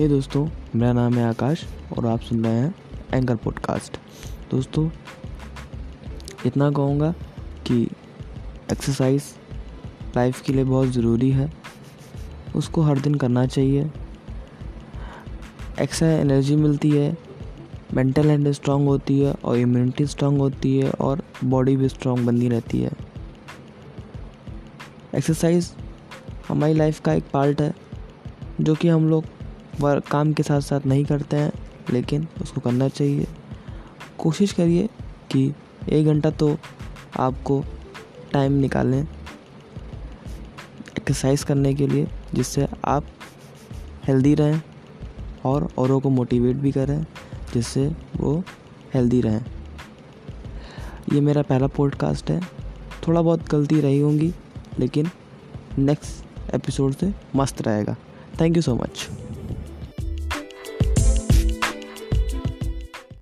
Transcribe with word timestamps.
हे 0.00 0.06
hey 0.06 0.14
दोस्तों, 0.14 0.48
मेरा 0.74 0.92
नाम 0.92 1.14
है 1.14 1.24
आकाश 1.24 1.64
और 1.98 2.06
आप 2.06 2.20
सुन 2.20 2.44
रहे 2.44 2.52
हैं 2.52 2.74
एंकर 3.14 3.36
पॉडकास्ट 3.36 3.96
दोस्तों, 4.50 4.90
इतना 6.46 6.70
कहूँगा 6.70 7.10
कि 7.66 7.82
एक्सरसाइज 8.72 9.22
लाइफ 10.16 10.40
के 10.42 10.52
लिए 10.52 10.64
बहुत 10.64 10.88
ज़रूरी 10.88 11.30
है। 11.30 11.52
उसको 12.56 12.82
हर 12.82 13.00
दिन 13.00 13.14
करना 13.14 13.46
चाहिए। 13.46 13.90
एक्सरसाइज 15.80 16.20
एनर्जी 16.20 16.56
मिलती 16.56 16.90
है 16.90 17.16
मेंटल 17.94 18.26
हेल्थ 18.26 18.48
स्ट्रांग 18.48 18.86
होती 18.88 19.20
है 19.20 19.34
और 19.44 19.56
इम्यूनिटी 19.56 20.06
स्ट्रांग 20.06 20.38
होती 20.38 20.78
है 20.78 20.90
और 20.90 21.22
बॉडी 21.44 21.76
भी 21.76 21.88
स्ट्रांग 21.88 22.26
बनी 22.26 22.48
रहती 22.48 22.80
है। 22.80 22.92
एक्सरसाइज 25.14 25.72
हमारी 26.48 26.74
लाइफ 26.74 27.00
का 27.00 27.12
एक 27.12 27.24
पार्ट 27.32 27.60
है, 27.60 27.74
जो 28.60 28.74
कि 28.74 28.88
हम 28.88 29.08
लोग 29.10 29.24
वर्क 29.80 30.06
काम 30.06 30.32
के 30.32 30.42
साथ 30.42 30.60
साथ 30.60 30.86
नहीं 30.86 31.04
करते 31.04 31.36
हैं, 31.36 31.52
लेकिन 31.90 32.26
उसको 32.42 32.60
करना 32.60 32.88
चाहिए। 32.88 33.26
कोशिश 34.18 34.52
करिए 34.52 34.88
कि 35.32 35.52
एक 35.88 36.06
घंटा 36.06 36.30
तो 36.30 36.56
आपको 37.18 37.64
टाइम 38.32 38.52
निकालें 38.52 39.00
एक्सरसाइज 40.98 41.44
करने 41.44 41.74
के 41.74 41.86
लिए, 41.86 42.08
जिससे 42.34 42.68
आप 42.84 43.06
हेल्दी 44.04 44.34
रहें 44.34 44.60
और 45.44 45.68
औरों 45.78 46.00
को 46.00 46.10
मोटिवेट 46.10 46.56
भी 46.56 46.72
करें, 46.72 47.02
जिससे 47.54 47.86
वो 48.16 48.42
हेल्दी 48.94 49.20
रहें। 49.20 49.44
ये 51.12 51.20
मेरा 51.20 51.42
पहला 51.42 51.66
पॉडकास्ट 51.66 52.30
है। 52.30 52.40
थोड़ा 53.06 53.22
बहुत 53.22 53.48
गलती 53.48 53.80
रही 53.80 54.00
होंगी, 54.00 54.32
लेकिन 54.78 55.10
नेक्स्ट 55.78 56.54
एपिसोड 56.54 56.92
से 56.92 57.12
मस्त 57.36 57.62
रहेगा। 57.62 57.96
Thank 58.40 58.56
you 58.56 58.62
so 58.62 58.74
much 58.74 59.08